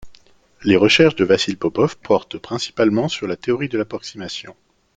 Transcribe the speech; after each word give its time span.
Les 0.63 0.77
recherches 0.77 1.15
de 1.15 1.23
Vasil 1.23 1.59
Popov 1.59 1.95
portent 1.99 2.39
principalement 2.39 3.07
sur 3.07 3.27
la 3.27 3.35
théorie 3.35 3.69
de 3.69 3.77
l'approximation. 3.77 4.55